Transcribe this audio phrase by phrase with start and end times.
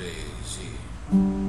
[0.00, 1.39] crazy.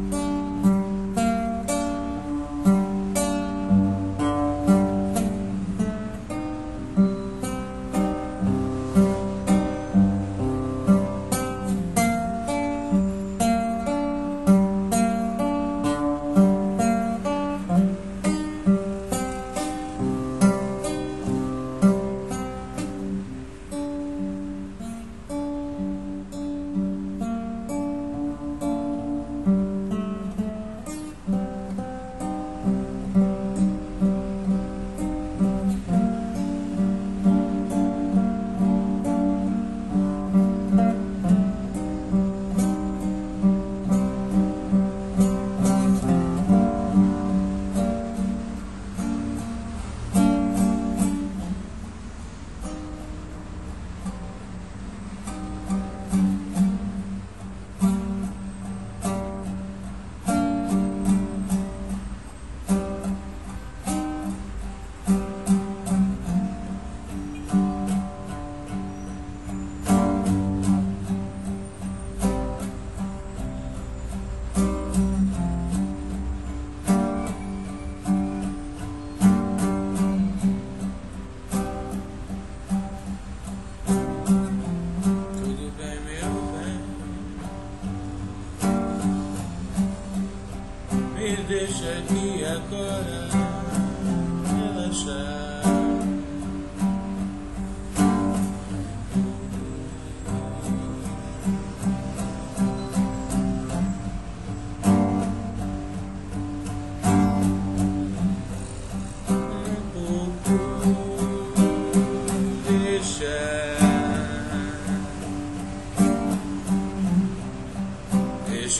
[94.92, 95.42] Deixa.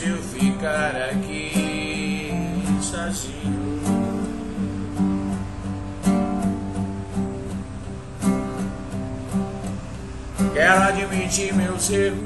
[0.04, 1.52] Eu ficar aqui
[2.80, 3.71] sozinho.
[10.62, 12.20] Quero admitir meus erros.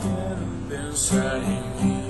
[0.00, 2.07] Quero pensar em mim.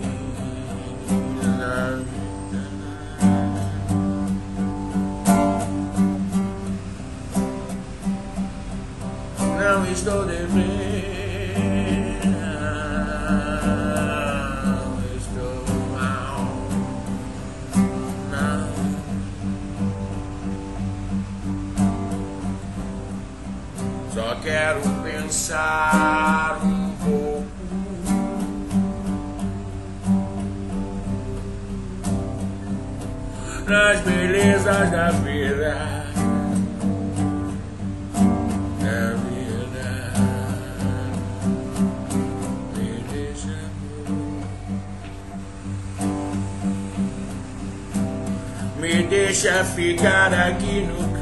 [25.28, 27.46] Pensar um pouco.
[33.66, 35.98] Nas belezas da vida.
[48.80, 51.17] Me deixa ficar aqui no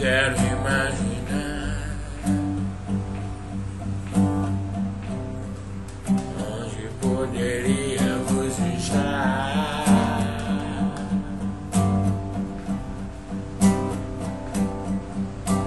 [0.00, 1.90] quero imaginar
[6.38, 9.84] onde poderíamos estar.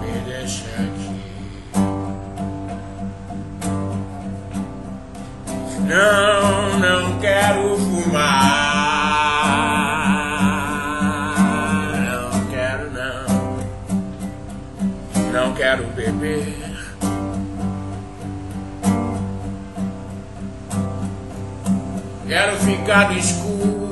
[0.01, 1.21] Me deixa aqui.
[5.87, 6.22] Não,
[16.23, 16.73] beber.
[22.27, 23.83] Quero ficar no escuro.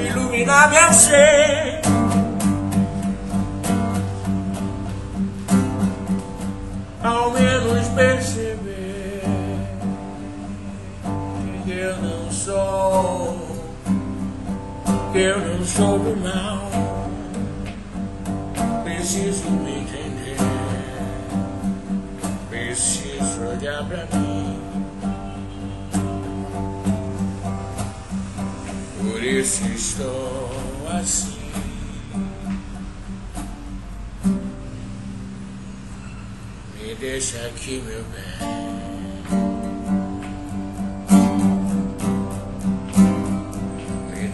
[0.00, 1.80] Iluminar meu ser.
[7.02, 9.22] Ao menos perceber
[11.64, 13.23] que eu não sou
[15.14, 17.08] eu não sou do mal.
[18.82, 20.36] Preciso me entender.
[22.50, 24.60] Preciso olhar pra mim.
[28.98, 30.50] Por isso estou
[30.98, 31.52] assim.
[36.76, 38.93] Me deixa aqui, meu bem.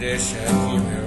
[0.00, 0.99] Me deixa aqui, meu